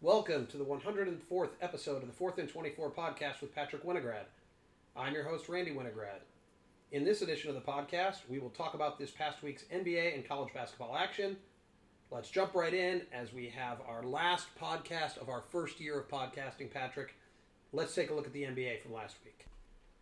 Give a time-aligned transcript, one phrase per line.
[0.00, 4.26] Welcome to the 104th episode of the 4th and 24 podcast with Patrick Winograd.
[4.94, 6.20] I'm your host, Randy Winograd.
[6.92, 10.26] In this edition of the podcast, we will talk about this past week's NBA and
[10.26, 11.36] college basketball action.
[12.12, 16.08] Let's jump right in as we have our last podcast of our first year of
[16.08, 17.16] podcasting, Patrick.
[17.72, 19.46] Let's take a look at the NBA from last week.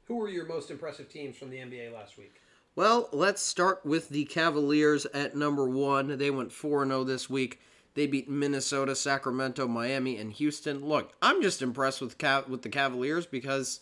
[0.08, 2.34] Who were your most impressive teams from the NBA last week?
[2.74, 6.18] Well, let's start with the Cavaliers at number one.
[6.18, 7.60] They went 4 0 this week.
[7.96, 10.84] They beat Minnesota, Sacramento, Miami, and Houston.
[10.84, 13.80] Look, I'm just impressed with Cav- with the Cavaliers because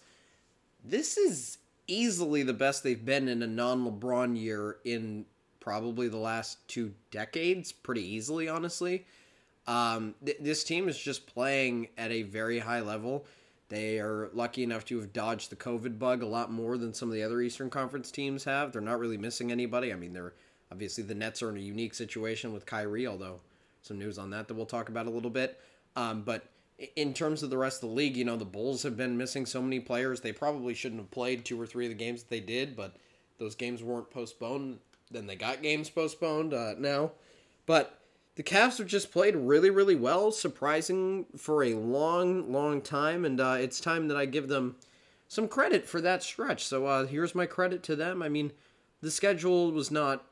[0.85, 5.27] this is easily the best they've been in a non-LeBron year in
[5.59, 7.73] probably the last two decades.
[7.73, 9.05] Pretty easily, honestly.
[9.67, 13.27] Um, th- this team is just playing at a very high level.
[13.69, 17.09] They are lucky enough to have dodged the COVID bug a lot more than some
[17.09, 18.71] of the other Eastern Conference teams have.
[18.71, 19.93] They're not really missing anybody.
[19.93, 20.35] I mean, they're
[20.71, 23.41] obviously the Nets are in a unique situation with Kyrie, although
[23.85, 25.61] some news on that that we'll talk about a little bit.
[25.95, 26.47] Um, but
[26.97, 29.47] in terms of the rest of the league, you know, the Bulls have been missing
[29.47, 30.21] so many players.
[30.21, 32.97] They probably shouldn't have played two or three of the games that they did, but
[33.39, 34.79] those games weren't postponed.
[35.11, 37.13] Then they got games postponed uh, now.
[37.67, 38.01] But
[38.37, 43.25] the Cavs have just played really, really well, surprising for a long, long time.
[43.25, 44.77] And uh, it's time that I give them
[45.29, 46.67] some credit for that stretch.
[46.67, 48.23] So uh, here's my credit to them.
[48.23, 48.53] I mean,
[49.01, 50.25] the schedule was not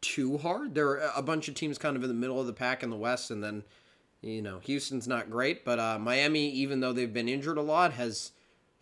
[0.00, 0.74] too hard.
[0.74, 2.90] There are a bunch of teams kind of in the middle of the pack in
[2.90, 3.64] the West, and then
[4.22, 7.92] you know Houston's not great, but uh, Miami, even though they've been injured a lot,
[7.92, 8.32] has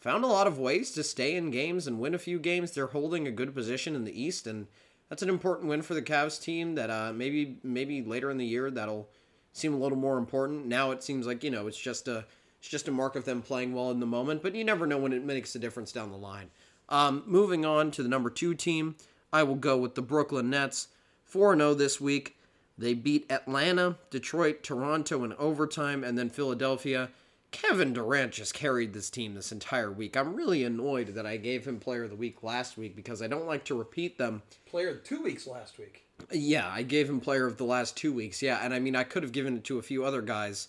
[0.01, 2.73] found a lot of ways to stay in games and win a few games.
[2.73, 4.67] They're holding a good position in the East, and
[5.09, 6.75] that's an important win for the Cavs team.
[6.75, 9.09] That uh, maybe maybe later in the year that'll
[9.53, 10.67] seem a little more important.
[10.67, 12.25] Now it seems like you know it's just a
[12.61, 14.99] it's just a mark of them playing well in the moment, but you never know
[14.99, 16.51] when it makes a difference down the line.
[16.89, 18.97] Um, moving on to the number two team.
[19.35, 20.87] I will go with the Brooklyn Nets.
[21.25, 22.37] 4 0 this week.
[22.79, 27.11] They beat Atlanta, Detroit, Toronto in overtime, and then Philadelphia.
[27.51, 30.17] Kevin Durant just carried this team this entire week.
[30.17, 33.27] I'm really annoyed that I gave him player of the week last week because I
[33.27, 34.43] don't like to repeat them.
[34.67, 36.05] Player of two weeks last week.
[36.31, 38.41] Yeah, I gave him player of the last two weeks.
[38.41, 40.69] Yeah, and I mean, I could have given it to a few other guys,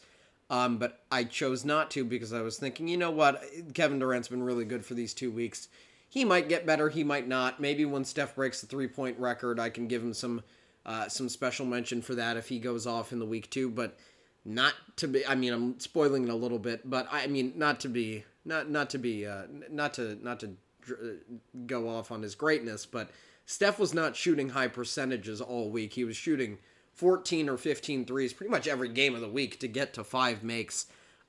[0.49, 3.43] um, but I chose not to because I was thinking, you know what?
[3.75, 5.67] Kevin Durant's been really good for these two weeks
[6.15, 7.59] he might get better, he might not.
[7.59, 10.43] Maybe when Steph breaks the three point record, I can give him some
[10.85, 13.69] uh, some special mention for that if he goes off in the week two.
[13.69, 13.97] But
[14.45, 15.27] not to be.
[15.27, 18.69] I mean, I'm spoiling it a little bit, but I mean, not to be not
[18.69, 20.51] not to be uh, not to not to
[20.89, 20.95] uh,
[21.65, 23.09] go off on his greatness, but
[23.45, 25.91] Steph was not shooting high percentages all week.
[25.91, 26.59] He was shooting
[26.93, 30.43] 14 or 15 threes pretty much every game of the week to get to five
[30.43, 30.85] makes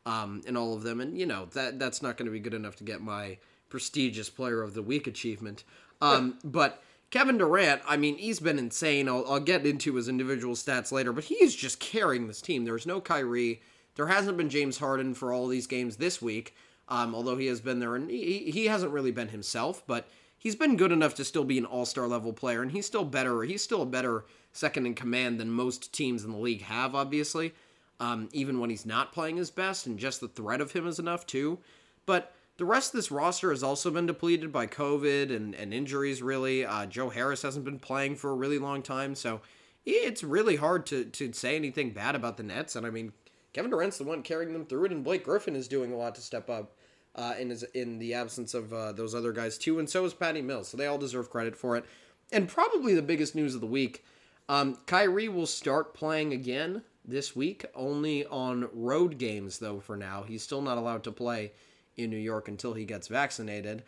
[0.07, 1.01] um, in all of them.
[1.01, 3.39] And you know that that's not going to be good enough to get my
[3.77, 5.63] prestigious Player of the Week achievement.
[6.01, 9.07] Um, but Kevin Durant, I mean, he's been insane.
[9.07, 12.65] I'll, I'll get into his individual stats later, but he's just carrying this team.
[12.65, 13.61] There's no Kyrie.
[13.95, 16.57] There hasn't been James Harden for all these games this week,
[16.89, 20.09] um, although he has been there, and he, he hasn't really been himself, but
[20.39, 23.43] he's been good enough to still be an all-star level player, and he's still better.
[23.43, 27.53] He's still a better second in command than most teams in the league have, obviously.
[28.01, 30.99] Um, even when he's not playing his best, and just the threat of him is
[30.99, 31.59] enough too.
[32.07, 36.23] But the rest of this roster has also been depleted by COVID and, and injuries,
[36.23, 36.65] really.
[36.65, 39.41] Uh, Joe Harris hasn't been playing for a really long time, so
[39.85, 42.75] it's really hard to, to say anything bad about the Nets.
[42.75, 43.13] And I mean,
[43.53, 46.15] Kevin Durant's the one carrying them through it, and Blake Griffin is doing a lot
[46.15, 46.73] to step up
[47.15, 49.79] uh, in, his, in the absence of uh, those other guys, too.
[49.79, 51.85] And so is Patty Mills, so they all deserve credit for it.
[52.33, 54.05] And probably the biggest news of the week
[54.49, 60.23] um, Kyrie will start playing again this week, only on road games, though, for now.
[60.23, 61.53] He's still not allowed to play
[61.97, 63.83] in New York until he gets vaccinated.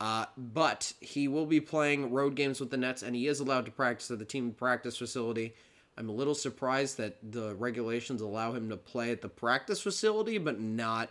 [0.00, 3.64] Uh, but he will be playing road games with the Nets, and he is allowed
[3.66, 5.54] to practice at the team practice facility.
[5.96, 10.38] I'm a little surprised that the regulations allow him to play at the practice facility,
[10.38, 11.10] but not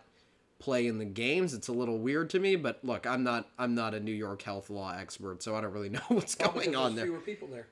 [0.59, 1.53] play in the games.
[1.53, 4.41] It's a little weird to me, but look, I'm not I'm not a New York
[4.41, 7.05] health law expert, so I don't really know what's Probably going on there.
[7.05, 7.67] Fewer people there.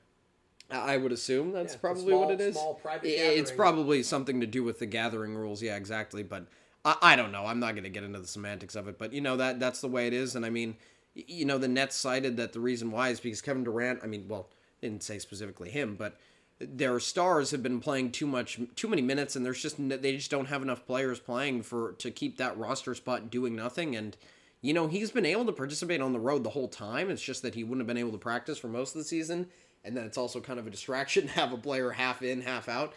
[0.70, 2.54] I would assume that's Yeah, probably small- what it is.
[2.54, 5.60] small private It's probably something to do with the gathering rules.
[5.62, 6.22] Yeah, exactly.
[6.22, 6.46] But
[6.84, 7.46] I, I don't know.
[7.46, 8.98] I'm not going to get into the semantics of it.
[8.98, 10.36] But you know that that's the way it is.
[10.36, 10.76] And I mean,
[11.14, 14.00] you know, the Nets cited that the reason why is because Kevin Durant.
[14.02, 14.48] I mean, well,
[14.80, 16.16] didn't say specifically him, but
[16.58, 20.30] their stars have been playing too much, too many minutes, and there's just they just
[20.30, 23.96] don't have enough players playing for to keep that roster spot doing nothing.
[23.96, 24.16] And
[24.62, 27.10] you know, he's been able to participate on the road the whole time.
[27.10, 29.48] It's just that he wouldn't have been able to practice for most of the season.
[29.84, 32.68] And then it's also kind of a distraction to have a player half in, half
[32.68, 32.92] out.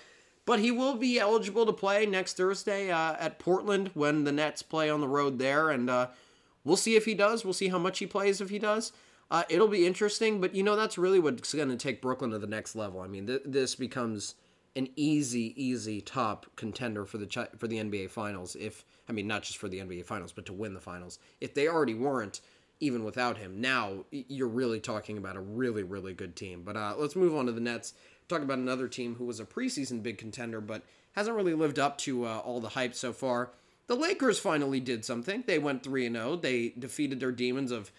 [0.46, 4.62] But he will be eligible to play next Thursday uh, at Portland when the Nets
[4.62, 5.70] play on the road there.
[5.70, 6.08] And uh,
[6.66, 7.46] we'll see if he does.
[7.46, 8.92] We'll see how much he plays if he does.
[9.32, 10.42] Uh, it'll be interesting.
[10.42, 13.00] But, you know, that's really what's going to take Brooklyn to the next level.
[13.00, 14.36] I mean, th- this becomes
[14.76, 18.56] an easy, easy top contender for the for the NBA Finals.
[18.60, 21.20] If I mean not just for the NBA Finals, but to win the finals.
[21.40, 22.42] If they already weren't,
[22.80, 26.64] even without him, now you're really talking about a really, really good team.
[26.64, 27.94] But uh, let's move on to the Nets.
[28.34, 30.82] Talk about another team who was a preseason big contender, but
[31.12, 33.52] hasn't really lived up to uh, all the hype so far.
[33.86, 35.44] The Lakers finally did something.
[35.46, 36.38] They went 3 0.
[36.38, 37.92] They defeated their demons of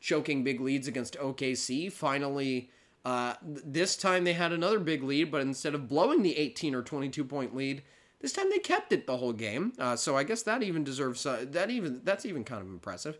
[0.00, 1.92] choking big leads against OKC.
[1.92, 2.70] Finally,
[3.04, 6.82] uh, this time they had another big lead, but instead of blowing the 18 or
[6.82, 7.82] 22 point lead,
[8.22, 9.74] this time they kept it the whole game.
[9.78, 13.18] Uh, so I guess that even deserves uh, that even that's even kind of impressive.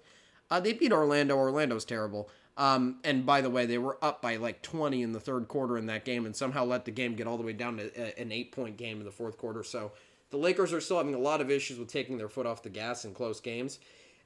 [0.51, 1.37] Uh, they beat Orlando.
[1.37, 2.31] Orlando's terrible.
[2.57, 5.79] Um, and by the way, they were up by like 20 in the third quarter
[5.79, 8.21] in that game, and somehow let the game get all the way down to a,
[8.21, 9.63] an eight point game in the fourth quarter.
[9.63, 9.93] So
[10.31, 12.71] the Lakers are still having a lot of issues with taking their foot off the
[12.71, 13.79] gas in close games.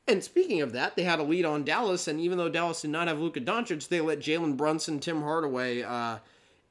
[0.08, 2.90] And speaking of that, they had a lead on Dallas, and even though Dallas did
[2.90, 6.18] not have Luka Doncic, they let Jalen Brunson, Tim Hardaway, uh,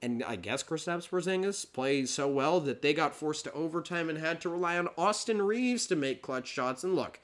[0.01, 4.19] and I guess Kristaps Porzingis play so well that they got forced to overtime and
[4.19, 6.83] had to rely on Austin Reaves to make clutch shots.
[6.83, 7.19] And look,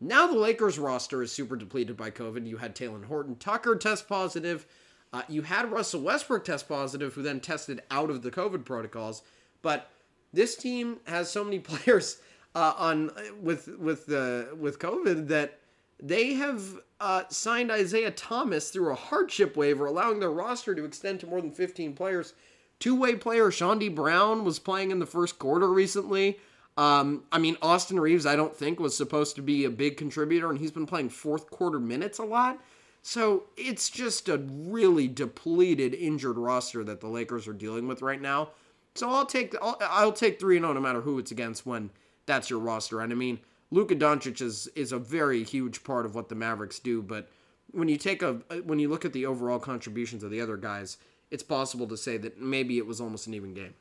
[0.00, 2.46] now the Lakers roster is super depleted by COVID.
[2.46, 4.66] You had Talen Horton Tucker test positive.
[5.12, 9.22] Uh, you had Russell Westbrook test positive, who then tested out of the COVID protocols.
[9.62, 9.90] But
[10.32, 12.20] this team has so many players
[12.54, 13.10] uh, on
[13.40, 15.58] with with the with COVID that
[16.02, 16.62] they have
[17.00, 21.40] uh, signed Isaiah Thomas through a hardship waiver, allowing their roster to extend to more
[21.40, 22.34] than 15 players.
[22.78, 26.38] Two-way player Chaundee Brown was playing in the first quarter recently.
[26.76, 30.50] Um, I mean, Austin Reaves, I don't think was supposed to be a big contributor,
[30.50, 32.58] and he's been playing fourth quarter minutes a lot.
[33.02, 38.20] So it's just a really depleted, injured roster that the Lakers are dealing with right
[38.20, 38.50] now.
[38.94, 41.90] So I'll take I'll, I'll take three and zero no matter who it's against when
[42.26, 43.00] that's your roster.
[43.00, 43.38] And I mean,
[43.70, 47.28] Luka Doncic is is a very huge part of what the Mavericks do, but
[47.72, 48.34] when you take a
[48.64, 50.98] when you look at the overall contributions of the other guys,
[51.30, 53.74] it's possible to say that maybe it was almost an even game.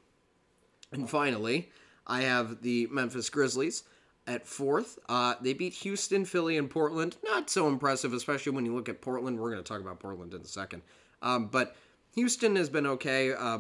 [0.92, 1.72] And finally,
[2.08, 3.84] I have the Memphis Grizzlies
[4.28, 5.00] at fourth.
[5.08, 7.18] Uh, they beat Houston, Philly, and Portland.
[7.24, 9.40] Not so impressive, especially when you look at Portland.
[9.40, 10.82] We're going to talk about Portland in a second.
[11.22, 11.76] Um, but
[12.16, 13.34] Houston has been okay.
[13.34, 13.60] Uh,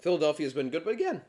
[0.00, 1.22] Philadelphia has been good, but again,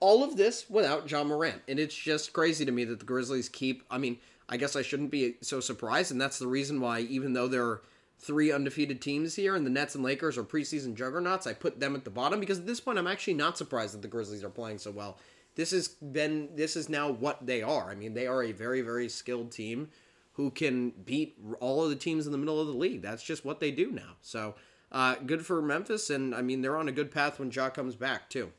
[0.00, 3.48] all of this without Ja Morant, and it's just crazy to me that the Grizzlies
[3.48, 3.84] keep.
[3.90, 7.32] I mean, I guess I shouldn't be so surprised, and that's the reason why, even
[7.32, 7.82] though there are
[8.18, 11.94] three undefeated teams here, and the Nets and Lakers are preseason juggernauts, I put them
[11.94, 14.50] at the bottom because at this point, I'm actually not surprised that the Grizzlies are
[14.50, 15.18] playing so well
[15.56, 17.90] this has been this is now what they are.
[17.90, 19.88] I mean, they are a very very skilled team
[20.34, 23.02] who can beat all of the teams in the middle of the league.
[23.02, 24.16] That's just what they do now.
[24.20, 24.54] So
[24.92, 27.96] uh, good for Memphis, and I mean they're on a good path when Ja comes
[27.96, 28.52] back too.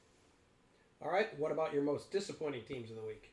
[1.02, 3.32] All right, what about your most disappointing teams of the week?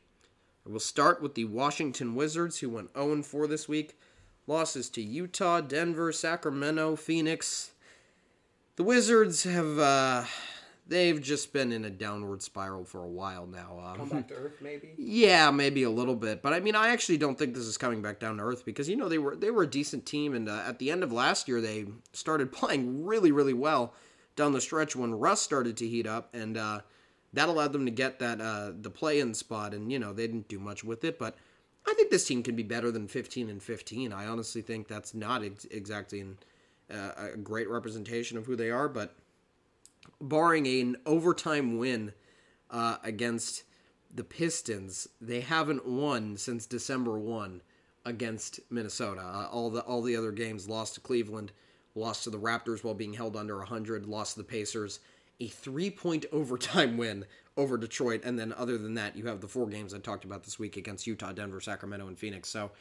[0.65, 3.99] We'll start with the Washington Wizards, who went 0 4 this week.
[4.47, 7.71] Losses to Utah, Denver, Sacramento, Phoenix.
[8.75, 10.25] The Wizards have uh,
[10.87, 13.79] they've just been in a downward spiral for a while now.
[13.83, 14.93] Um, Come back to earth, maybe.
[14.97, 18.01] Yeah, maybe a little bit, but I mean, I actually don't think this is coming
[18.01, 20.49] back down to earth because you know they were they were a decent team, and
[20.49, 23.93] uh, at the end of last year they started playing really really well
[24.35, 26.81] down the stretch when Russ started to heat up, and uh,
[27.33, 30.27] that allowed them to get that uh, the play in spot, and you know they
[30.27, 31.37] didn't do much with it, but.
[31.87, 34.11] I think this team can be better than 15 and 15.
[34.11, 36.39] I honestly think that's not ex- exactly an,
[36.91, 39.13] uh, a great representation of who they are, but
[40.21, 42.13] barring an overtime win
[42.69, 43.63] uh, against
[44.13, 47.61] the Pistons, they haven't won since December one
[48.05, 49.21] against Minnesota.
[49.21, 51.51] Uh, all the all the other games lost to Cleveland,
[51.95, 54.99] lost to the Raptors while being held under 100, lost to the Pacers,
[55.39, 57.25] a three point overtime win
[57.57, 60.43] over Detroit, and then other than that, you have the four games I talked about
[60.43, 62.49] this week against Utah, Denver, Sacramento, and Phoenix.
[62.49, 62.71] So,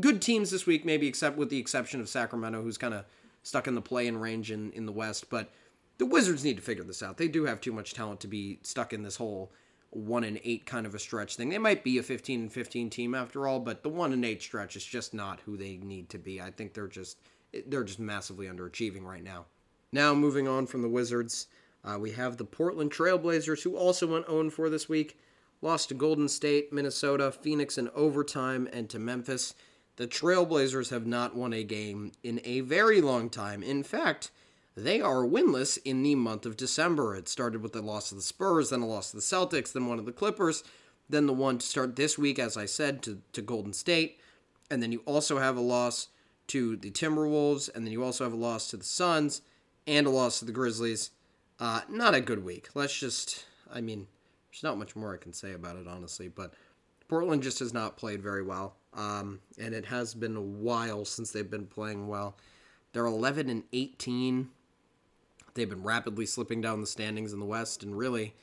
[0.00, 3.04] good teams this week, maybe except with the exception of Sacramento, who's kind of
[3.44, 5.50] stuck in the play-in range in in the West, but
[5.98, 7.18] the Wizards need to figure this out.
[7.18, 9.52] They do have too much talent to be stuck in this whole
[9.90, 11.48] one and eight kind of a stretch thing.
[11.48, 14.42] They might be a 15 and 15 team after all, but the one and eight
[14.42, 16.40] stretch is just not who they need to be.
[16.40, 17.18] I think they're just
[17.66, 19.46] they're just massively underachieving right now.
[19.92, 21.46] Now moving on from the Wizards,
[21.84, 25.16] uh, we have the Portland Trailblazers who also went 0 4 this week,
[25.62, 29.54] lost to Golden State, Minnesota, Phoenix in overtime, and to Memphis.
[29.96, 33.62] The Trailblazers have not won a game in a very long time.
[33.62, 34.32] In fact,
[34.76, 37.14] they are winless in the month of December.
[37.14, 39.86] It started with the loss of the Spurs, then a loss to the Celtics, then
[39.86, 40.64] one of the Clippers,
[41.08, 44.18] then the one to start this week, as I said, to, to Golden State.
[44.70, 46.08] And then you also have a loss
[46.48, 49.42] to the Timberwolves, and then you also have a loss to the Suns,
[49.86, 51.10] and a loss to the Grizzlies.
[51.60, 52.68] Uh, not a good week.
[52.74, 54.08] Let's just, I mean,
[54.50, 56.54] there's not much more I can say about it, honestly, but
[57.06, 58.76] Portland just has not played very well.
[58.92, 62.36] Um, and it has been a while since they've been playing well.
[62.92, 64.50] They're 11 and 18
[65.54, 68.34] They've been rapidly slipping down the standings in the West, and really,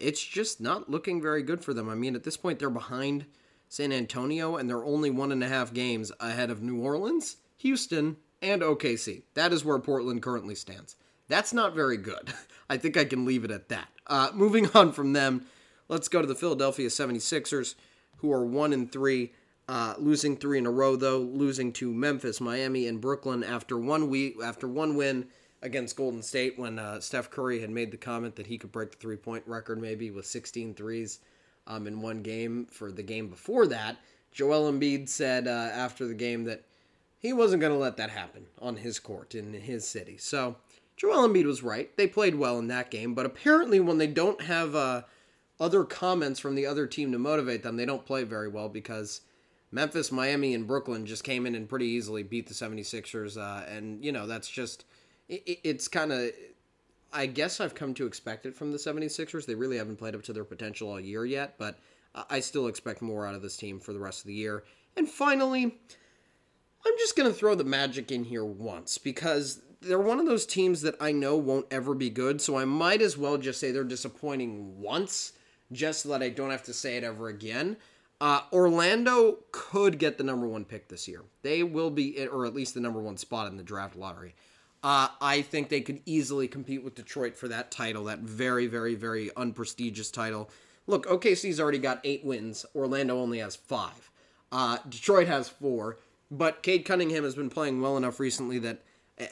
[0.00, 1.88] it's just not looking very good for them.
[1.88, 3.26] I mean, at this point, they're behind
[3.68, 8.16] San Antonio, and they're only one and a half games ahead of New Orleans, Houston,
[8.42, 9.22] and OKC.
[9.34, 10.96] That is where Portland currently stands.
[11.28, 12.34] That's not very good.
[12.70, 13.88] I think I can leave it at that.
[14.08, 15.46] Uh, moving on from them,
[15.88, 17.76] let's go to the Philadelphia 76ers,
[18.18, 19.32] who are 1 and 3.
[19.68, 24.10] Uh, losing three in a row though, losing to Memphis, Miami, and Brooklyn after one
[24.10, 25.28] week after one win
[25.62, 28.92] against Golden State when uh, Steph Curry had made the comment that he could break
[28.92, 31.20] the three point record maybe with 16 threes
[31.66, 33.96] um, in one game for the game before that.
[34.32, 36.64] Joel Embiid said uh, after the game that
[37.18, 40.16] he wasn't going to let that happen on his court in his city.
[40.16, 40.56] So
[40.96, 41.94] Joel Embiid was right.
[41.96, 45.02] They played well in that game, but apparently when they don't have uh,
[45.58, 49.20] other comments from the other team to motivate them, they don't play very well because
[49.70, 53.36] Memphis, Miami, and Brooklyn just came in and pretty easily beat the 76ers.
[53.36, 54.84] Uh, and, you know, that's just,
[55.30, 56.30] it, it's kind of,
[57.12, 59.46] I guess I've come to expect it from the 76ers.
[59.46, 61.78] They really haven't played up to their potential all year yet, but
[62.28, 64.64] I still expect more out of this team for the rest of the year.
[64.96, 70.18] And finally, I'm just going to throw the Magic in here once because they're one
[70.18, 73.38] of those teams that I know won't ever be good, so I might as well
[73.38, 75.32] just say they're disappointing once,
[75.72, 77.76] just so that I don't have to say it ever again.
[78.20, 81.22] Uh, Orlando could get the number one pick this year.
[81.42, 84.34] They will be, or at least the number one spot in the draft lottery.
[84.82, 88.94] Uh, I think they could easily compete with Detroit for that title, that very, very,
[88.94, 90.50] very unprestigious title.
[90.86, 92.64] Look, OKC's already got eight wins.
[92.74, 94.10] Orlando only has five.
[94.50, 95.98] Uh, Detroit has four.
[96.30, 98.82] But Cade Cunningham has been playing well enough recently that,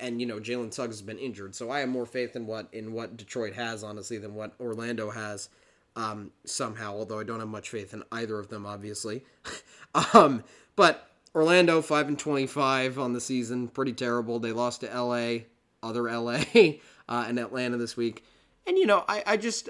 [0.01, 2.69] and you know Jalen Suggs has been injured, so I have more faith in what
[2.73, 5.49] in what Detroit has honestly than what Orlando has
[5.95, 9.25] um, somehow, although I don't have much faith in either of them, obviously.
[10.13, 10.43] um,
[10.75, 11.08] but
[11.39, 14.39] Orlando five and twenty five on the season, pretty terrible.
[14.39, 15.47] They lost to L.A.,
[15.83, 18.25] other L.A., uh, and Atlanta this week,
[18.67, 19.69] and you know I, I just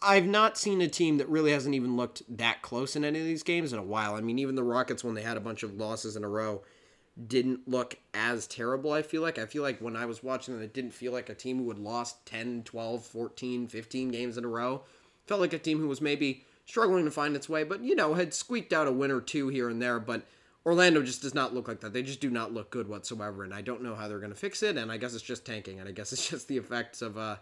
[0.00, 3.26] I've not seen a team that really hasn't even looked that close in any of
[3.26, 4.14] these games in a while.
[4.14, 6.62] I mean, even the Rockets when they had a bunch of losses in a row
[7.26, 9.40] didn't look as terrible, I feel like.
[9.40, 11.68] I feel like when I was watching them, it didn't feel like a team who
[11.68, 14.84] had lost 10, 12, 14, 15 games in a row
[15.28, 18.14] felt like a team who was maybe struggling to find its way, but you know
[18.14, 20.00] had squeaked out a win or two here and there.
[20.00, 20.22] But
[20.68, 21.94] Orlando just does not look like that.
[21.94, 24.38] They just do not look good whatsoever, and I don't know how they're going to
[24.38, 24.76] fix it.
[24.76, 27.36] And I guess it's just tanking, and I guess it's just the effects of uh,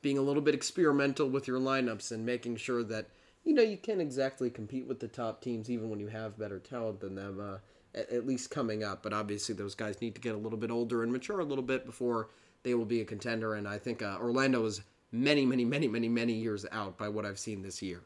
[0.00, 3.06] being a little bit experimental with your lineups and making sure that
[3.44, 6.58] you know you can't exactly compete with the top teams even when you have better
[6.58, 7.38] talent than them.
[7.40, 7.58] Uh,
[7.94, 11.02] at, least coming up, but obviously those guys need to get a little bit older
[11.02, 12.30] and mature a little bit before
[12.62, 13.54] they will be a contender.
[13.54, 17.26] And I think uh, Orlando is many, many, many, many, many years out by what
[17.26, 18.00] I've seen this year.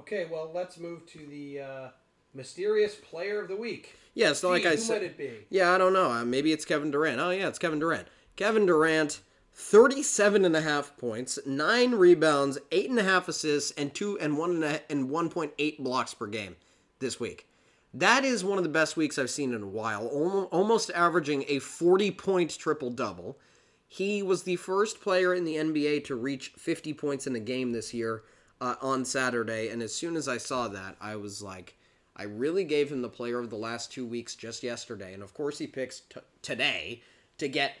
[0.00, 1.88] Okay, well, let's move to the uh,
[2.34, 3.96] mysterious player of the week.
[4.14, 5.30] Yeah, so like I who said, might it be?
[5.50, 6.10] yeah, I don't know.
[6.10, 7.20] Uh, maybe it's Kevin Durant.
[7.20, 8.08] Oh yeah, it's Kevin Durant.
[8.36, 9.20] Kevin Durant,
[9.52, 14.36] 37 and a half points, nine rebounds, eight and a half assists, and two and
[14.36, 16.56] one and, a, and 1.8 blocks per game
[16.98, 17.46] this week.
[17.92, 21.60] That is one of the best weeks I've seen in a while, almost averaging a
[21.60, 23.38] 40 point triple double.
[23.86, 27.70] He was the first player in the NBA to reach 50 points in a game
[27.70, 28.24] this year
[28.60, 29.68] uh, on Saturday.
[29.68, 31.76] And as soon as I saw that, I was like,
[32.16, 35.14] I really gave him the player of the last two weeks just yesterday.
[35.14, 37.02] And of course, he picks t- today
[37.38, 37.76] to get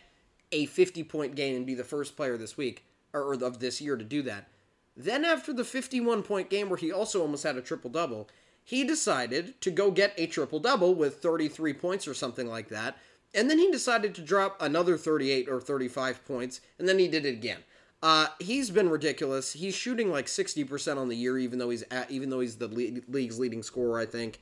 [0.52, 3.96] a 50 point game and be the first player this week or of this year
[3.96, 4.48] to do that.
[4.96, 8.28] Then, after the 51 point game where he also almost had a triple double,
[8.62, 12.96] he decided to go get a triple double with 33 points or something like that
[13.34, 17.26] and then he decided to drop another 38 or 35 points, and then he did
[17.26, 17.58] it again.
[18.02, 19.52] Uh, he's been ridiculous.
[19.52, 22.68] He's shooting like 60% on the year, even though he's at, even though he's the
[23.08, 23.98] league's leading scorer.
[23.98, 24.40] I think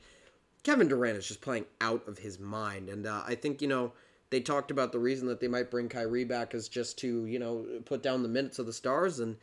[0.63, 3.93] Kevin Durant is just playing out of his mind, and uh, I think you know
[4.31, 7.39] they talked about the reason that they might bring Kyrie back is just to you
[7.39, 9.19] know put down the minutes of the stars.
[9.19, 9.37] And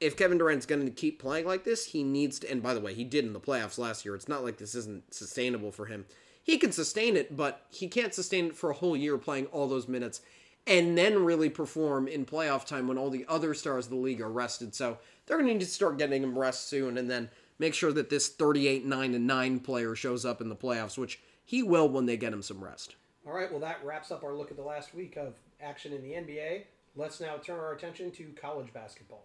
[0.00, 2.50] if Kevin Durant's going to keep playing like this, he needs to.
[2.50, 4.14] And by the way, he did in the playoffs last year.
[4.14, 6.06] It's not like this isn't sustainable for him
[6.46, 9.66] he can sustain it, but he can't sustain it for a whole year playing all
[9.66, 10.20] those minutes
[10.66, 14.20] and then really perform in playoff time when all the other stars of the league
[14.20, 14.74] are rested.
[14.74, 17.92] So they're going to need to start getting him rest soon and then make sure
[17.92, 21.88] that this 38 9 and 9 player shows up in the playoffs, which he will
[21.88, 22.96] when they get him some rest.
[23.26, 26.02] All right, well, that wraps up our look at the last week of action in
[26.02, 26.64] the NBA.
[26.94, 29.24] Let's now turn our attention to college basketball.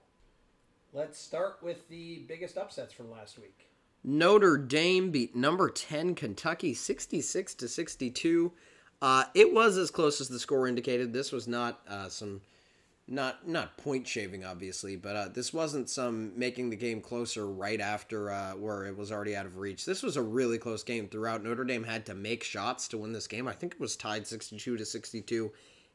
[0.94, 3.68] Let's start with the biggest upsets from last week.
[4.04, 8.52] Notre Dame beat number 10 Kentucky 66 to 62.
[9.02, 11.12] Uh, it was as close as the score indicated.
[11.12, 12.42] This was not uh, some
[13.08, 17.82] not not point shaving obviously, but uh, this wasn't some making the game closer right
[17.82, 19.86] after uh, where it was already out of reach.
[19.86, 21.44] This was a really close game throughout.
[21.44, 23.48] Notre Dame had to make shots to win this game.
[23.48, 25.52] I think it was tied 62 to 62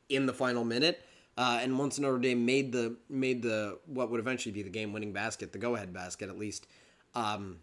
[0.08, 1.00] in the final minute.
[1.38, 4.92] Uh, and once Notre Dame made the made the what would eventually be the game
[4.92, 6.66] winning basket, the go ahead basket at least,
[7.14, 7.58] um,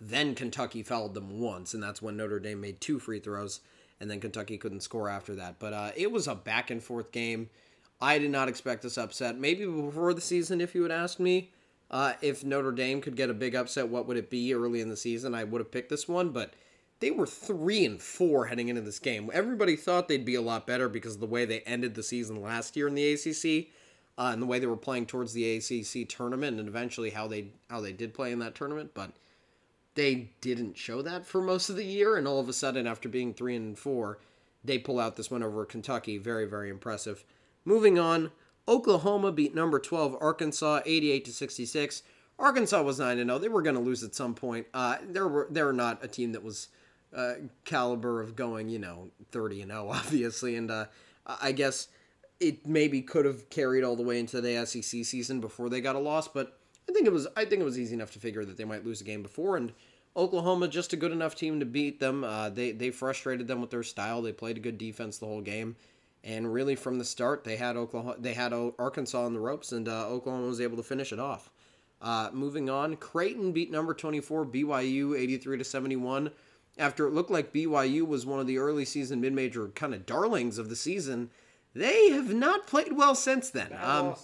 [0.00, 3.60] then Kentucky fouled them once, and that's when Notre Dame made two free throws,
[4.00, 5.58] and then Kentucky couldn't score after that.
[5.58, 7.50] But uh, it was a back and forth game.
[8.00, 9.38] I did not expect this upset.
[9.38, 11.50] Maybe before the season, if you had asked me
[11.90, 14.90] uh, if Notre Dame could get a big upset, what would it be early in
[14.90, 15.34] the season?
[15.34, 16.52] I would have picked this one, but
[17.00, 19.30] they were three and four heading into this game.
[19.32, 22.42] Everybody thought they'd be a lot better because of the way they ended the season
[22.42, 23.68] last year in the ACC.
[24.18, 27.48] Uh, and the way they were playing towards the ACC tournament, and eventually how they
[27.68, 29.10] how they did play in that tournament, but
[29.96, 33.08] they didn't show that for most of the year, and all of a sudden, after
[33.08, 34.18] being three and four,
[34.62, 36.18] they pull out this win over Kentucky.
[36.18, 37.24] Very, very impressive.
[37.64, 38.30] Moving on,
[38.68, 42.02] Oklahoma beat number 12 Arkansas 88 to 66.
[42.38, 43.38] Arkansas was 9 0.
[43.38, 44.66] They were going to lose at some point.
[44.74, 46.68] Uh, they're, they're not a team that was
[47.16, 47.34] uh,
[47.64, 50.56] caliber of going, you know, 30 and 0, obviously.
[50.56, 50.86] And uh,
[51.26, 51.88] I guess
[52.38, 55.96] it maybe could have carried all the way into the SEC season before they got
[55.96, 58.44] a loss, but I think it was I think it was easy enough to figure
[58.44, 59.72] that they might lose a game before, and
[60.16, 62.24] Oklahoma just a good enough team to beat them.
[62.24, 64.22] Uh, they they frustrated them with their style.
[64.22, 65.76] They played a good defense the whole game,
[66.24, 69.88] and really from the start they had Oklahoma they had Arkansas on the ropes, and
[69.88, 71.50] uh, Oklahoma was able to finish it off.
[72.00, 76.30] Uh, moving on, Creighton beat number 24 BYU 83 to 71.
[76.78, 80.04] After it looked like BYU was one of the early season mid major kind of
[80.06, 81.30] darlings of the season,
[81.74, 83.76] they have not played well since then.
[83.82, 84.14] Um,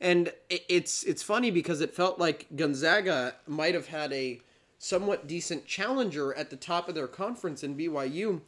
[0.00, 4.40] and it's it's funny because it felt like Gonzaga might have had a
[4.82, 8.40] somewhat decent challenger at the top of their conference in BYU.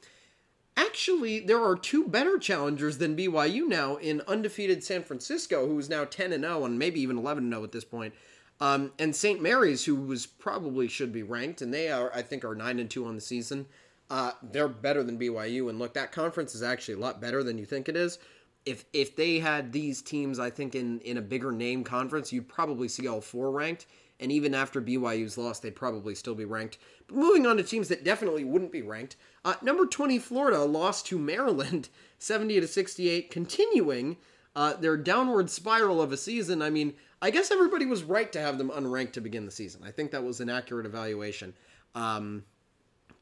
[0.75, 5.91] Actually, there are two better challengers than BYU now in undefeated San Francisco, who is
[5.91, 8.15] now 10 and 0 and maybe even 11 and 0 at this point.
[8.62, 9.43] Um, and St.
[9.43, 12.89] Mary's, who was probably should be ranked, and they are, I think, are nine and
[12.89, 13.67] two on the season.
[14.09, 17.59] Uh, they're better than BYU, and look, that conference is actually a lot better than
[17.59, 18.19] you think it is
[18.65, 22.49] if if they had these teams, I think in in a bigger name conference, you'd
[22.49, 23.87] probably see all four ranked.
[24.23, 26.79] And even after BYU's loss, they'd probably still be ranked.
[27.09, 31.07] But moving on to teams that definitely wouldn't be ranked, uh, number twenty Florida lost
[31.07, 34.17] to Maryland, seventy to sixty eight, continuing
[34.54, 36.63] uh, their downward spiral of a season.
[36.63, 39.82] I mean, I guess everybody was right to have them unranked to begin the season.
[39.85, 41.54] I think that was an accurate evaluation.
[41.95, 42.45] Um,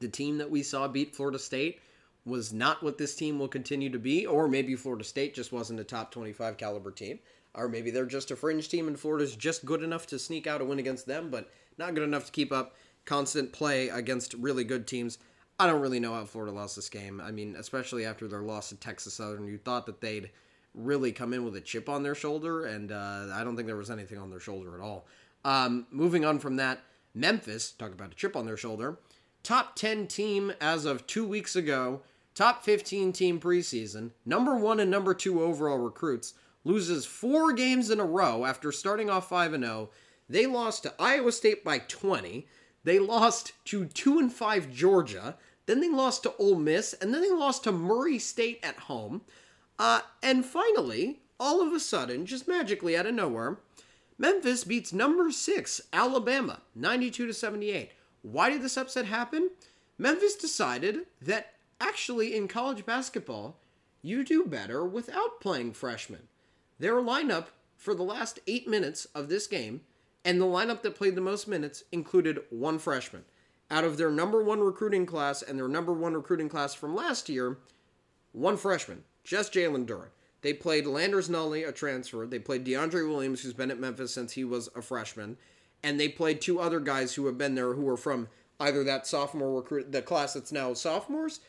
[0.01, 1.81] the team that we saw beat Florida State
[2.25, 5.81] was not what this team will continue to be, or maybe Florida State just wasn't
[5.81, 7.19] a top 25 caliber team,
[7.55, 10.61] or maybe they're just a fringe team and Florida's just good enough to sneak out
[10.61, 14.65] a win against them, but not good enough to keep up constant play against really
[14.65, 15.19] good teams.
[15.59, 17.21] I don't really know how Florida lost this game.
[17.21, 20.31] I mean, especially after their loss to Texas Southern, you thought that they'd
[20.75, 23.77] really come in with a chip on their shoulder, and uh, I don't think there
[23.77, 25.07] was anything on their shoulder at all.
[25.45, 26.81] Um, moving on from that,
[27.15, 28.99] Memphis, talk about a chip on their shoulder,
[29.43, 32.03] top 10 team as of two weeks ago
[32.35, 38.01] top 15 team preseason, number one and number two overall recruits, loses four games in
[38.01, 39.91] a row after starting off 5 and 0.
[40.29, 42.47] They lost to Iowa State by 20.
[42.85, 45.37] They lost to 2 and 5 Georgia.
[45.67, 46.93] Then they lost to Ole Miss.
[46.95, 49.23] And then they lost to Murray State at home.
[49.79, 53.59] Uh, and finally, all of a sudden, just magically out of nowhere,
[54.19, 57.91] Memphis beats number six Alabama, 92 to 78.
[58.23, 59.51] Why did this upset happen?
[59.99, 63.57] Memphis decided that Actually, in college basketball,
[64.03, 66.29] you do better without playing freshmen.
[66.81, 69.83] Their lineup for the last eight minutes of this game,
[70.25, 73.27] and the lineup that played the most minutes included one freshman.
[73.71, 77.29] Out of their number one recruiting class and their number one recruiting class from last
[77.29, 77.59] year,
[78.33, 80.09] one freshman, just Jalen Duren.
[80.41, 82.27] They played Landers Nolley, a transfer.
[82.27, 85.37] They played DeAndre Williams, who's been at Memphis since he was a freshman.
[85.83, 89.07] And they played two other guys who have been there who are from either that
[89.07, 91.41] sophomore recruit, the class that's now sophomores,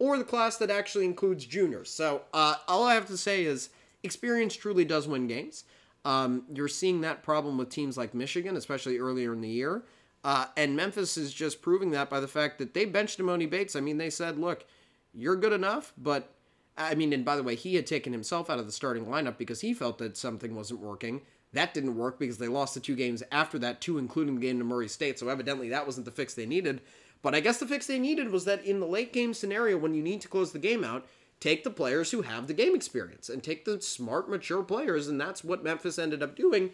[0.00, 1.90] or the class that actually includes juniors.
[1.90, 3.70] So uh, all I have to say is
[4.02, 5.64] experience truly does win games.
[6.04, 9.84] Um, you're seeing that problem with teams like Michigan, especially earlier in the year.
[10.22, 13.76] Uh, and Memphis is just proving that by the fact that they benched Emoni Bates.
[13.76, 14.64] I mean, they said, look,
[15.12, 16.32] you're good enough, but
[16.76, 19.38] I mean, and by the way, he had taken himself out of the starting lineup
[19.38, 21.22] because he felt that something wasn't working.
[21.52, 24.58] That didn't work because they lost the two games after that, two including the game
[24.58, 25.18] to Murray State.
[25.18, 26.80] So evidently that wasn't the fix they needed.
[27.22, 29.94] But I guess the fix they needed was that in the late game scenario, when
[29.94, 31.06] you need to close the game out,
[31.40, 35.08] take the players who have the game experience and take the smart, mature players.
[35.08, 36.70] And that's what Memphis ended up doing.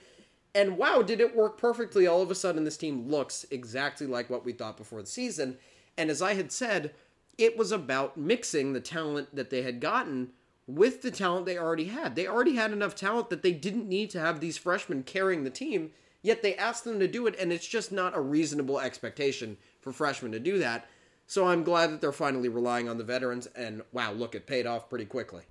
[0.54, 2.06] And wow, did it work perfectly.
[2.06, 5.58] All of a sudden, this team looks exactly like what we thought before the season.
[5.96, 6.92] And as I had said,
[7.38, 10.30] it was about mixing the talent that they had gotten
[10.66, 12.16] with the talent they already had.
[12.16, 15.50] They already had enough talent that they didn't need to have these freshmen carrying the
[15.50, 19.58] team, yet they asked them to do it, and it's just not a reasonable expectation
[19.80, 20.88] for freshmen to do that.
[21.26, 24.66] So I'm glad that they're finally relying on the veterans, and wow, look, it paid
[24.66, 25.42] off pretty quickly.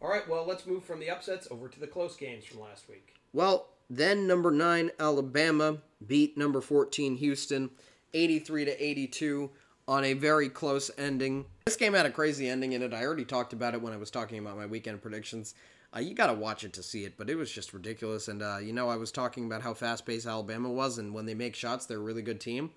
[0.00, 2.88] All right, well, let's move from the upsets over to the close games from last
[2.88, 3.14] week.
[3.32, 7.70] Well, then number nine Alabama beat number fourteen Houston,
[8.12, 9.50] eighty-three to eighty-two
[9.88, 11.46] on a very close ending.
[11.66, 12.92] This game had a crazy ending in it.
[12.92, 15.54] I already talked about it when I was talking about my weekend predictions.
[15.94, 18.28] Uh, you got to watch it to see it, but it was just ridiculous.
[18.28, 21.34] And uh, you know, I was talking about how fast-paced Alabama was, and when they
[21.34, 22.70] make shots, they're a really good team.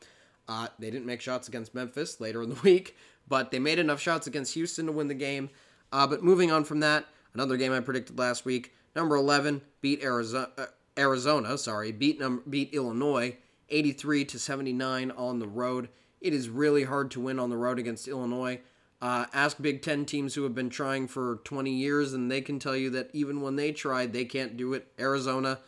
[0.47, 2.95] Uh, they didn't make shots against Memphis later in the week,
[3.27, 5.49] but they made enough shots against Houston to win the game.
[5.91, 10.03] Uh, but moving on from that, another game I predicted last week, number 11 beat
[10.03, 10.49] Arizona.
[10.57, 10.65] Uh,
[10.97, 13.35] Arizona, sorry, beat num- beat Illinois
[13.69, 15.89] 83 to 79 on the road.
[16.21, 18.61] It is really hard to win on the road against Illinois.
[19.01, 22.59] Uh, ask Big Ten teams who have been trying for 20 years, and they can
[22.59, 24.87] tell you that even when they tried, they can't do it.
[24.99, 25.59] Arizona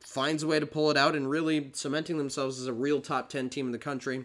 [0.00, 3.28] finds a way to pull it out and really cementing themselves as a real top
[3.28, 4.24] 10 team in the country.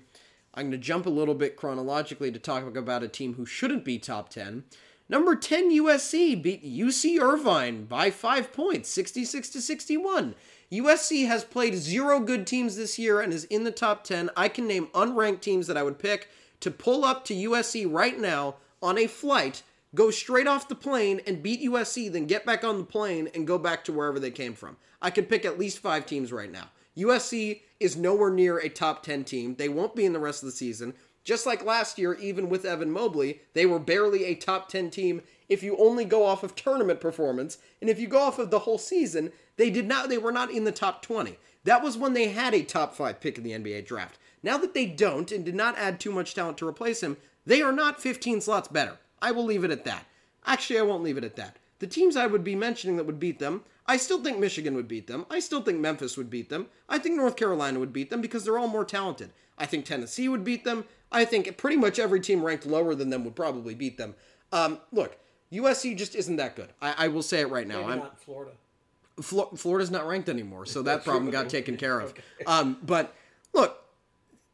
[0.54, 3.84] I'm going to jump a little bit chronologically to talk about a team who shouldn't
[3.84, 4.64] be top 10.
[5.08, 10.34] Number 10 USC beat UC Irvine by 5 points, 66 to 61.
[10.72, 14.32] USC has played zero good teams this year and is in the top 10.
[14.36, 16.30] I can name unranked teams that I would pick
[16.62, 19.62] to pull up to USC right now on a flight,
[19.95, 23.47] go straight off the plane and beat USC, then get back on the plane and
[23.47, 24.77] go back to wherever they came from.
[25.01, 26.69] I could pick at least 5 teams right now.
[26.97, 29.55] USC is nowhere near a top 10 team.
[29.55, 30.93] They won't be in the rest of the season.
[31.23, 35.21] Just like last year, even with Evan Mobley, they were barely a top 10 team
[35.49, 37.58] if you only go off of tournament performance.
[37.81, 40.51] And if you go off of the whole season, they did not they were not
[40.51, 41.38] in the top 20.
[41.63, 44.19] That was when they had a top 5 pick in the NBA draft.
[44.43, 47.62] Now that they don't and did not add too much talent to replace him, they
[47.62, 48.99] are not 15 slots better.
[49.21, 50.06] I will leave it at that.
[50.45, 51.58] Actually, I won't leave it at that.
[51.80, 54.88] The teams I would be mentioning that would beat them, I still think Michigan would
[54.88, 55.25] beat them.
[55.30, 56.67] I still think Memphis would beat them.
[56.88, 59.32] I think North Carolina would beat them because they're all more talented.
[59.58, 60.86] I think Tennessee would beat them.
[61.12, 64.15] I think pretty much every team ranked lower than them would probably beat them.
[64.51, 65.17] Um, look,
[65.51, 66.69] USC just isn't that good.
[66.82, 67.82] I, I will say it right now.
[67.82, 68.51] Maybe I'm, not Florida.
[69.21, 72.13] Flo- Florida's not ranked anymore, so that problem got taken care of.
[72.36, 72.45] Okay.
[72.45, 73.13] Um, but
[73.54, 73.82] look,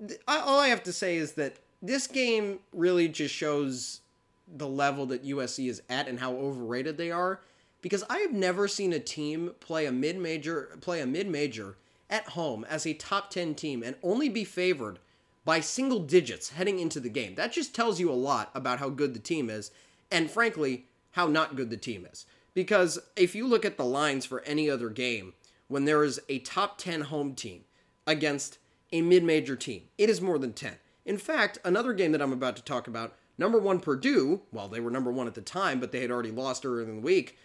[0.08, 4.02] th- I, all I have to say is that this game really just shows
[4.56, 7.42] the level that USC is at and how overrated they are.
[7.82, 11.78] Because I have never seen a team play a mid-major play a mid-major
[12.10, 15.00] at home as a top 10 team and only be favored
[15.46, 17.36] by single digits heading into the game.
[17.36, 19.72] That just tells you a lot about how good the team is
[20.12, 22.26] and frankly how not good the team is.
[22.54, 25.34] Because if you look at the lines for any other game
[25.68, 27.64] when there is a top 10 home team
[28.06, 28.58] against
[28.92, 30.76] a mid-major team, it is more than 10.
[31.06, 34.80] In fact, another game that I'm about to talk about, number 1 Purdue, well they
[34.80, 37.38] were number 1 at the time, but they had already lost earlier in the week,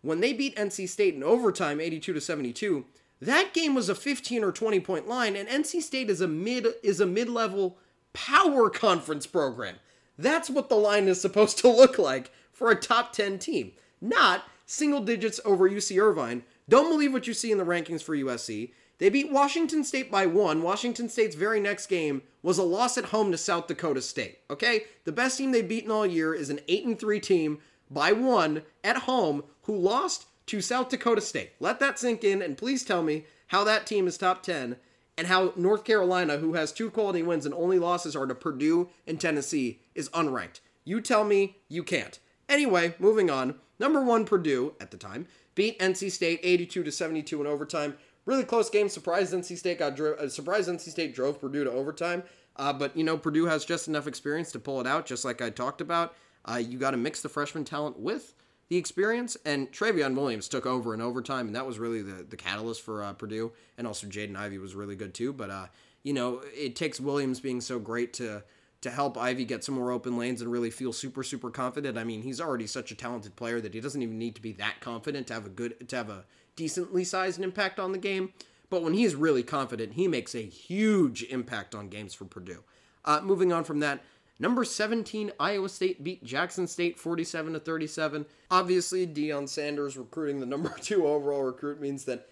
[0.00, 2.86] when they beat NC State in overtime 82 to 72,
[3.20, 6.66] that game was a 15 or 20 point line and NC State is a mid
[6.82, 7.76] is a mid-level
[8.14, 9.76] power conference program.
[10.16, 14.44] That's what the line is supposed to look like for a top 10 team, not
[14.64, 16.44] single digits over UC Irvine.
[16.68, 18.72] Don't believe what you see in the rankings for USC.
[19.00, 20.62] They beat Washington State by 1.
[20.62, 24.40] Washington State's very next game was a loss at home to South Dakota State.
[24.50, 24.84] Okay?
[25.04, 27.58] The best team they've beaten all year is an 8 and 3 team
[27.90, 31.52] by 1 at home who lost to South Dakota State.
[31.60, 34.76] Let that sink in and please tell me how that team is top 10
[35.16, 38.90] and how North Carolina, who has two quality wins and only losses are to Purdue
[39.06, 40.60] and Tennessee, is unranked.
[40.84, 42.18] You tell me you can't.
[42.50, 43.54] Anyway, moving on.
[43.78, 47.96] Number one, Purdue at the time beat NC State 82 to 72 in overtime.
[48.26, 48.88] Really close game.
[48.88, 52.22] Surprised NC State got dro- uh, surprised NC State drove Purdue to overtime.
[52.56, 55.40] Uh, but you know Purdue has just enough experience to pull it out, just like
[55.40, 56.14] I talked about.
[56.44, 58.34] Uh, you got to mix the freshman talent with
[58.68, 62.36] the experience, and Trevion Williams took over in overtime, and that was really the, the
[62.36, 63.52] catalyst for uh, Purdue.
[63.76, 65.32] And also Jaden Ivey was really good too.
[65.32, 65.66] But uh,
[66.02, 68.42] you know, it takes Williams being so great to
[68.82, 71.98] to help Ivey get some more open lanes and really feel super super confident.
[71.98, 74.52] I mean, he's already such a talented player that he doesn't even need to be
[74.52, 76.24] that confident to have a good to have a
[76.60, 78.34] decently sized impact on the game.
[78.68, 82.62] But when he's really confident, he makes a huge impact on games for Purdue.
[83.02, 84.04] Uh, moving on from that,
[84.38, 88.26] number 17 Iowa State beat Jackson State 47 to 37.
[88.50, 92.28] Obviously, Deion Sanders recruiting the number two overall recruit means that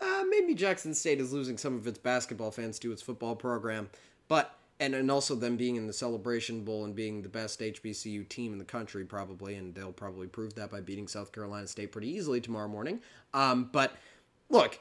[0.00, 3.90] uh, maybe Jackson State is losing some of its basketball fans to its football program,
[4.26, 8.28] but and and also them being in the Celebration Bowl and being the best HBCU
[8.28, 11.92] team in the country probably, and they'll probably prove that by beating South Carolina State
[11.92, 13.00] pretty easily tomorrow morning.
[13.32, 13.92] Um, but
[14.50, 14.80] look,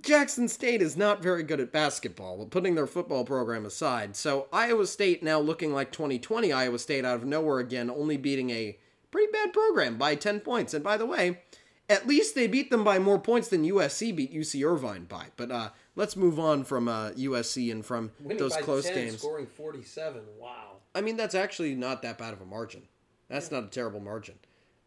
[0.00, 4.16] Jackson State is not very good at basketball, but putting their football program aside.
[4.16, 8.50] So Iowa State now looking like 2020 Iowa State out of nowhere again, only beating
[8.50, 8.78] a
[9.10, 10.74] pretty bad program by 10 points.
[10.74, 11.40] And by the way,
[11.88, 15.26] at least they beat them by more points than USC beat UC Irvine by.
[15.36, 19.18] But uh, let's move on from uh, USC and from Winning those close 10, games.
[19.18, 20.22] scoring 47.
[20.38, 20.76] Wow.
[20.94, 22.82] I mean, that's actually not that bad of a margin.
[23.28, 24.36] That's not a terrible margin.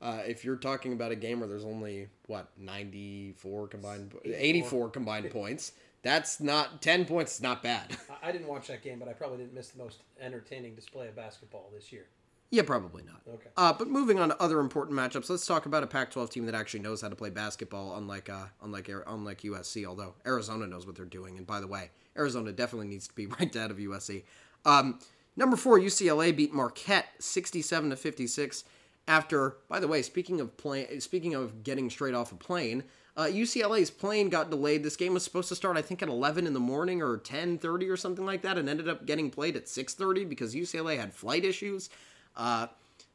[0.02, 5.30] Uh, if you're talking about a game where there's only what 94 combined, 84, combined
[5.30, 7.36] points, that's not 10 points.
[7.36, 7.98] Is not bad.
[8.24, 11.15] I didn't watch that game, but I probably didn't miss the most entertaining display of
[11.17, 12.06] basketball this year.
[12.52, 13.22] Yeah, probably not.
[13.32, 13.50] Okay.
[13.56, 16.56] Uh, but moving on to other important matchups, let's talk about a Pac-12 team that
[16.56, 19.86] actually knows how to play basketball, unlike uh, unlike unlike USC.
[19.86, 23.26] Although Arizona knows what they're doing, and by the way, Arizona definitely needs to be
[23.40, 24.24] ranked out of USC.
[24.66, 25.00] Um,
[25.36, 28.64] number four, UCLA beat Marquette sixty-seven to fifty-six.
[29.08, 32.84] After, by the way, speaking of plane, speaking of getting straight off a plane,
[33.18, 34.84] uh, UCLA's plane got delayed.
[34.84, 37.60] This game was supposed to start, I think, at eleven in the morning or ten
[37.60, 40.98] thirty or something like that, and ended up getting played at six thirty because UCLA
[40.98, 41.90] had flight issues.
[42.36, 42.68] Uh,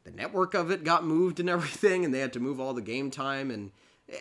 [0.05, 2.83] the network of it got moved and everything, and they had to move all the
[2.83, 3.71] game time, and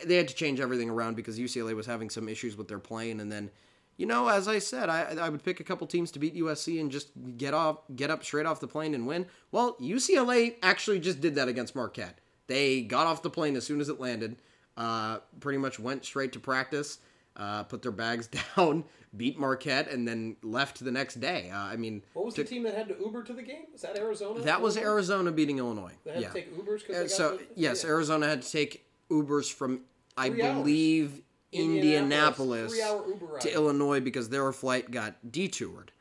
[0.04, 3.20] they had to change everything around because UCLA was having some issues with their plane.
[3.20, 3.50] And then,
[3.96, 6.80] you know, as I said, I, I would pick a couple teams to beat USC
[6.80, 9.26] and just get off, get up straight off the plane and win.
[9.52, 12.18] Well, UCLA actually just did that against Marquette.
[12.46, 14.36] They got off the plane as soon as it landed,
[14.76, 16.98] uh, pretty much went straight to practice,
[17.36, 18.84] uh, put their bags down,
[19.16, 21.50] beat Marquette, and then left the next day.
[21.52, 23.64] Uh, I mean, What was the team that had to Uber to the game?
[23.72, 24.40] Was that Arizona?
[24.40, 24.76] that was?
[24.76, 25.92] Arizona beating Illinois.
[26.04, 26.28] They had yeah.
[26.28, 27.90] to take Ubers because Uh, they so the, yes, yeah.
[27.90, 29.80] Arizona had to take Ubers from
[30.16, 30.54] I Three hours.
[30.56, 35.92] believe Indianapolis, Uber to Illinois because their flight got detoured.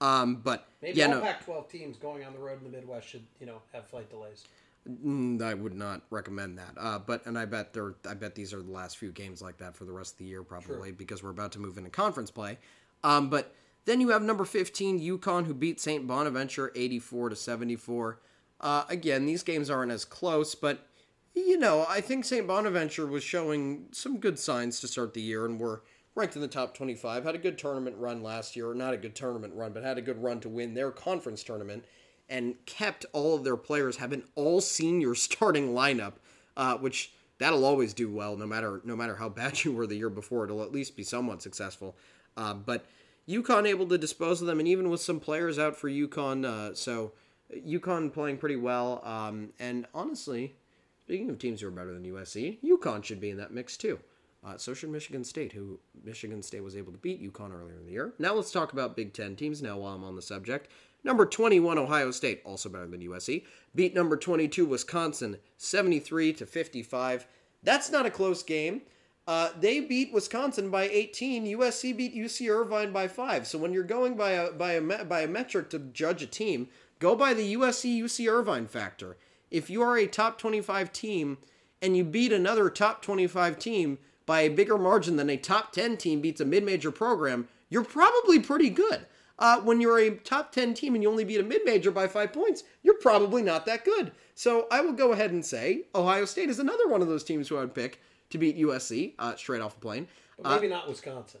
[0.00, 3.06] Um, but Maybe yeah, all no, Pac-12 teams going on the road in the Midwest
[3.08, 4.44] should, you know, have flight delays.
[4.88, 6.74] Mm, I would not recommend that.
[6.76, 9.58] Uh, but and I bet there, I bet these are the last few games like
[9.58, 12.30] that for the rest of the year probably because we're about to move into conference
[12.30, 12.58] play.
[13.04, 17.36] Um, but then you have number fifteen UConn who beat Saint Bonaventure eighty four to
[17.36, 18.20] seventy four.
[18.60, 20.86] Uh, again, these games aren't as close, but
[21.34, 22.46] you know, I think St.
[22.46, 25.82] Bonaventure was showing some good signs to start the year and were
[26.14, 27.24] ranked in the top 25.
[27.24, 30.02] Had a good tournament run last year, not a good tournament run, but had a
[30.02, 31.84] good run to win their conference tournament
[32.32, 36.14] and kept all of their players have an all senior starting lineup,
[36.56, 39.96] uh, which that'll always do well no matter no matter how bad you were the
[39.96, 40.44] year before.
[40.44, 41.94] It'll at least be somewhat successful.
[42.36, 42.86] Uh, but
[43.28, 46.74] UConn able to dispose of them, and even with some players out for UConn, uh,
[46.74, 47.12] so
[47.54, 49.00] UConn playing pretty well.
[49.04, 50.54] Um, and honestly,
[51.02, 53.98] Speaking of teams who are better than USC, UConn should be in that mix too.
[54.44, 57.84] Uh, so should Michigan State, who Michigan State was able to beat UConn earlier in
[57.84, 58.12] the year.
[58.18, 59.62] Now let's talk about Big Ten teams.
[59.62, 60.70] Now, while I'm on the subject,
[61.04, 67.26] number 21 Ohio State, also better than USC, beat number 22 Wisconsin, 73 to 55.
[67.62, 68.82] That's not a close game.
[69.26, 71.46] Uh, they beat Wisconsin by 18.
[71.46, 73.46] USC beat UC Irvine by five.
[73.46, 76.68] So when you're going by a by a by a metric to judge a team,
[76.98, 79.16] go by the USC UC Irvine factor.
[79.50, 81.38] If you are a top 25 team
[81.80, 85.98] and you beat another top 25 team by a bigger margin than a top 10
[85.98, 89.06] team beats a mid-major program, you're probably pretty good.
[89.42, 92.32] Uh, when you're a top 10 team and you only beat a mid-major by five
[92.32, 94.12] points, you're probably not that good.
[94.36, 97.48] So I will go ahead and say Ohio State is another one of those teams
[97.48, 98.00] who I would pick
[98.30, 100.06] to beat USC uh, straight off the plane.
[100.40, 101.40] But maybe not Wisconsin.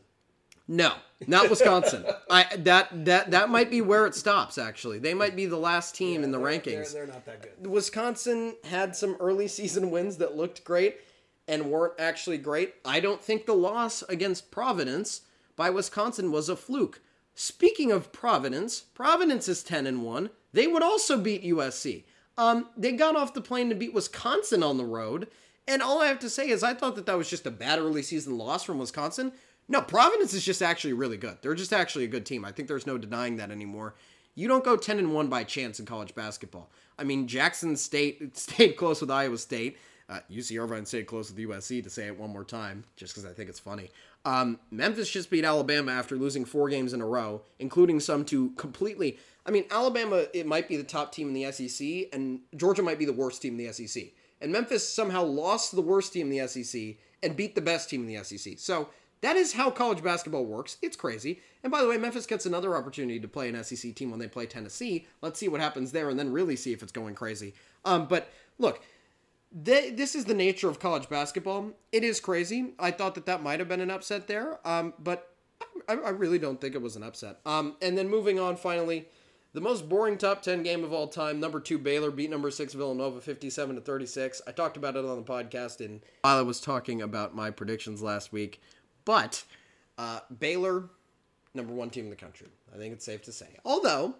[0.66, 0.94] No,
[1.28, 2.04] not Wisconsin.
[2.30, 4.58] I that that that might be where it stops.
[4.58, 6.92] Actually, they might be the last team in the They're- rankings.
[6.92, 7.66] They're, they're not that good.
[7.70, 10.98] Wisconsin had some early season wins that looked great
[11.48, 12.74] and weren't actually great.
[12.84, 15.22] I don't think the loss against Providence
[15.56, 17.00] by Wisconsin was a fluke.
[17.34, 20.30] Speaking of Providence, Providence is 10 and 1.
[20.52, 22.04] They would also beat USC.
[22.36, 25.28] Um, they got off the plane to beat Wisconsin on the road,
[25.66, 27.78] and all I have to say is I thought that that was just a bad
[27.78, 29.32] early season loss from Wisconsin.
[29.68, 31.38] No, Providence is just actually really good.
[31.40, 32.44] They're just actually a good team.
[32.44, 33.94] I think there's no denying that anymore.
[34.34, 36.70] You don't go 10 and 1 by chance in college basketball.
[36.98, 39.76] I mean, Jackson State stayed close with Iowa State.
[40.12, 43.14] Uh, UC Irvine stayed close with the USC to say it one more time, just
[43.14, 43.90] because I think it's funny.
[44.26, 48.50] Um, Memphis just beat Alabama after losing four games in a row, including some to
[48.50, 49.18] completely.
[49.46, 52.98] I mean, Alabama, it might be the top team in the SEC, and Georgia might
[52.98, 54.04] be the worst team in the SEC.
[54.42, 58.06] And Memphis somehow lost the worst team in the SEC and beat the best team
[58.06, 58.58] in the SEC.
[58.58, 58.90] So
[59.22, 60.76] that is how college basketball works.
[60.82, 61.40] It's crazy.
[61.62, 64.28] And by the way, Memphis gets another opportunity to play an SEC team when they
[64.28, 65.06] play Tennessee.
[65.22, 67.54] Let's see what happens there and then really see if it's going crazy.
[67.84, 68.82] Um, but look,
[69.64, 71.72] th- this is the nature of college basketball.
[71.90, 72.74] It is crazy.
[72.78, 75.28] I thought that that might have been an upset there, um, but
[75.88, 77.38] I, I really don't think it was an upset.
[77.46, 79.06] Um, and then moving on, finally,
[79.52, 81.40] the most boring top 10 game of all time.
[81.40, 84.42] Number two, Baylor beat number six, Villanova, 57 to 36.
[84.46, 88.02] I talked about it on the podcast in, while I was talking about my predictions
[88.02, 88.60] last week.
[89.04, 89.44] But
[89.98, 90.88] uh, Baylor,
[91.54, 92.48] number one team in the country.
[92.74, 93.58] I think it's safe to say.
[93.64, 94.14] Although,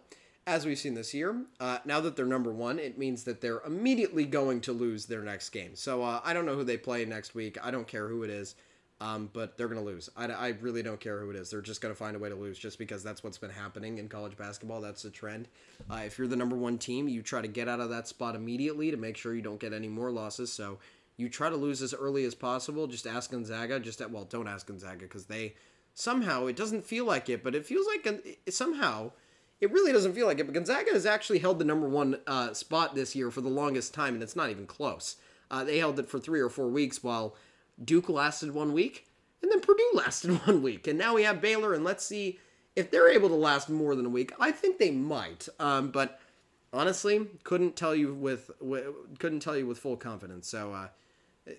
[0.47, 3.61] as we've seen this year, uh, now that they're number one, it means that they're
[3.61, 5.77] immediately going to lose their next game.
[5.77, 7.59] So uh, I don't know who they play next week.
[7.63, 8.55] I don't care who it is.
[9.01, 10.09] Um, but they're going to lose.
[10.17, 11.51] I, I really don't care who it is.
[11.51, 13.99] They're just going to find a way to lose just because that's what's been happening
[13.99, 14.81] in college basketball.
[14.81, 15.49] That's the trend.
[15.91, 18.37] Uh, if you're the number one team, you try to get out of that spot
[18.37, 20.53] immediately to make sure you don't get any more losses.
[20.53, 20.79] So
[21.17, 22.87] you try to lose as early as possible.
[22.87, 23.81] Just ask Gonzaga.
[23.81, 25.55] Just at, well, don't ask Gonzaga because they
[25.95, 29.11] somehow it doesn't feel like it, but it feels like somehow
[29.63, 30.45] it really doesn't feel like it.
[30.45, 33.95] But Gonzaga has actually held the number one uh, spot this year for the longest
[33.95, 35.17] time, and it's not even close.
[35.51, 37.37] Uh, they held it for three or four weeks while
[37.83, 39.07] Duke lasted one week,
[39.41, 42.41] and then Purdue lasted one week, and now we have Baylor, and let's see
[42.75, 44.33] if they're able to last more than a week.
[44.41, 46.19] I think they might, um, but
[46.73, 48.87] honestly, couldn't tell you with, with,
[49.21, 50.49] couldn't tell you with full confidence.
[50.49, 50.89] So uh,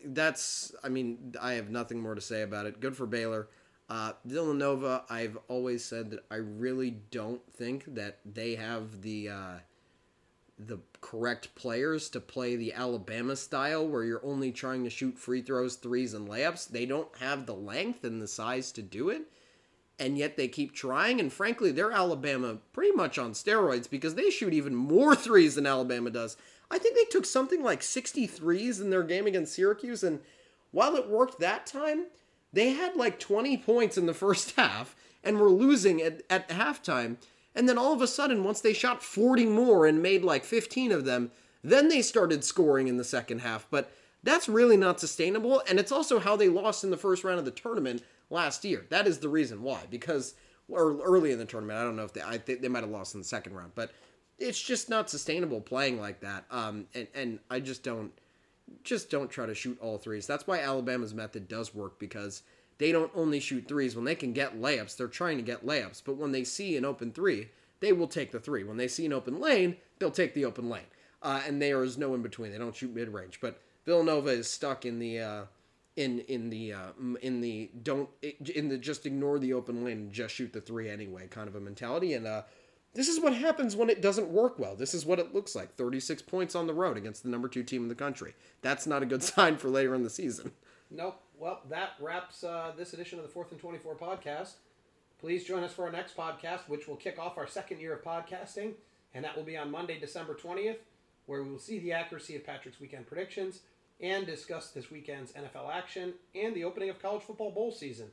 [0.03, 2.81] that's, I mean, I have nothing more to say about it.
[2.81, 3.47] Good for Baylor.
[3.93, 9.57] Uh, Villanova, I've always said that I really don't think that they have the uh,
[10.57, 15.43] the correct players to play the Alabama style where you're only trying to shoot free
[15.43, 16.69] throws, threes, and layups.
[16.69, 19.25] They don't have the length and the size to do it.
[19.99, 21.19] And yet they keep trying.
[21.19, 25.67] And frankly, they're Alabama pretty much on steroids because they shoot even more threes than
[25.67, 26.35] Alabama does.
[26.71, 30.01] I think they took something like 60 threes in their game against Syracuse.
[30.01, 30.19] And
[30.71, 32.07] while it worked that time,
[32.53, 37.17] they had like 20 points in the first half and were losing at, at halftime.
[37.55, 40.91] And then all of a sudden, once they shot 40 more and made like 15
[40.91, 41.31] of them,
[41.63, 43.67] then they started scoring in the second half.
[43.69, 43.91] But
[44.23, 45.61] that's really not sustainable.
[45.67, 48.85] And it's also how they lost in the first round of the tournament last year.
[48.89, 49.81] That is the reason why.
[49.89, 50.33] Because,
[50.67, 53.13] or early in the tournament, I don't know if they, I they might have lost
[53.13, 53.73] in the second round.
[53.75, 53.91] But
[54.39, 56.45] it's just not sustainable playing like that.
[56.49, 58.11] Um, and, and I just don't,
[58.83, 60.27] just don't try to shoot all threes.
[60.27, 62.43] That's why Alabama's method does work because
[62.77, 63.95] they don't only shoot threes.
[63.95, 66.01] When they can get layups, they're trying to get layups.
[66.05, 67.49] But when they see an open three,
[67.79, 68.63] they will take the three.
[68.63, 70.83] When they see an open lane, they'll take the open lane.
[71.21, 72.51] Uh, and there is no in between.
[72.51, 73.39] They don't shoot mid range.
[73.41, 75.43] But Villanova is stuck in the uh,
[75.95, 76.89] in in the uh,
[77.21, 78.09] in the don't
[78.53, 81.55] in the just ignore the open lane and just shoot the three anyway kind of
[81.55, 82.13] a mentality.
[82.13, 82.43] And uh,
[82.93, 84.75] this is what happens when it doesn't work well.
[84.75, 87.47] This is what it looks like: thirty six points on the road against the number
[87.47, 88.35] two team in the country.
[88.61, 90.51] That's not a good sign for later in the season.
[90.91, 91.19] Nope.
[91.37, 94.53] Well, that wraps uh, this edition of the Fourth and 24 podcast.
[95.19, 98.03] Please join us for our next podcast, which will kick off our second year of
[98.03, 98.73] podcasting,
[99.13, 100.77] and that will be on Monday, December 20th,
[101.25, 103.61] where we will see the accuracy of Patrick's weekend predictions
[104.01, 108.07] and discuss this weekend's NFL action and the opening of college football bowl season.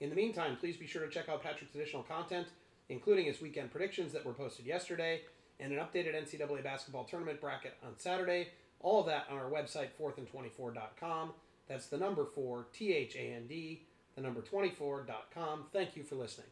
[0.00, 2.48] In the meantime, please be sure to check out Patrick's additional content,
[2.88, 5.22] including his weekend predictions that were posted yesterday
[5.60, 8.48] and an updated NCAA basketball tournament bracket on Saturday.
[8.80, 11.32] All of that on our website, fourthandtwenty-four.com.
[11.68, 13.82] That's the number four, T H A N D,
[14.14, 15.64] the number 24.com.
[15.72, 16.48] Thank you for listening.